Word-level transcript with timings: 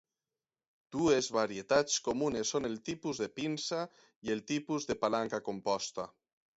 Dues 0.95 1.27
varietats 1.35 1.99
comunes 2.09 2.55
són 2.55 2.69
el 2.71 2.79
tipus 2.91 3.23
de 3.27 3.31
pinça 3.39 3.85
i 4.29 4.35
el 4.39 4.45
tipus 4.55 4.93
de 4.93 5.01
palanca 5.07 5.47
composta. 5.55 6.13